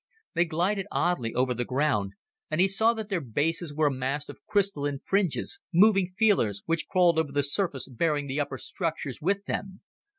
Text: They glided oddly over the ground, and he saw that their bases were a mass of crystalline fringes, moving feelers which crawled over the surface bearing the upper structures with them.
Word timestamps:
They 0.33 0.45
glided 0.45 0.87
oddly 0.91 1.31
over 1.35 1.53
the 1.53 1.63
ground, 1.63 2.13
and 2.49 2.59
he 2.59 2.67
saw 2.67 2.95
that 2.95 3.09
their 3.09 3.21
bases 3.21 3.71
were 3.71 3.85
a 3.85 3.93
mass 3.93 4.29
of 4.29 4.43
crystalline 4.47 4.97
fringes, 5.05 5.59
moving 5.71 6.15
feelers 6.17 6.63
which 6.65 6.87
crawled 6.87 7.19
over 7.19 7.31
the 7.31 7.43
surface 7.43 7.87
bearing 7.87 8.25
the 8.25 8.39
upper 8.39 8.57
structures 8.57 9.21
with 9.21 9.45
them. 9.45 9.81